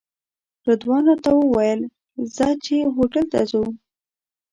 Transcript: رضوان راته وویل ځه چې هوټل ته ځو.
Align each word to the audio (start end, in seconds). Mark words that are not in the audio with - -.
رضوان 0.67 1.01
راته 1.09 1.31
وویل 1.35 1.81
ځه 2.35 2.47
چې 2.63 2.75
هوټل 2.95 3.25
ته 3.31 3.39
ځو. 3.49 3.63